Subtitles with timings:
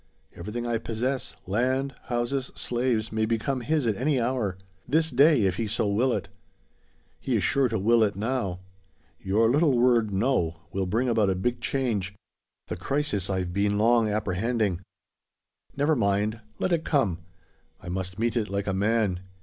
[0.35, 5.57] Everything I possess, land, houses, slaves, may become his at any hour; this day, if
[5.57, 6.27] he so will it.
[7.19, 8.61] He is sure to will it now.
[9.19, 12.15] Your little word `no,' will bring about a big change
[12.65, 14.81] the crisis I've been long apprehending.
[15.77, 16.41] Never mind!
[16.57, 17.19] Let it come!
[17.79, 19.19] I must meet it like a man.